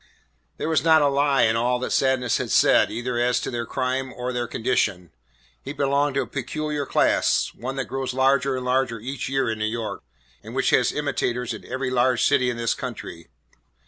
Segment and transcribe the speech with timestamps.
[0.57, 3.67] There was not a lie in all that Sadness had said either as to their
[3.67, 5.11] crime or their condition.
[5.61, 9.59] He belonged to a peculiar class, one that grows larger and larger each year in
[9.59, 10.01] New York
[10.41, 13.27] and which has imitators in every large city in this country.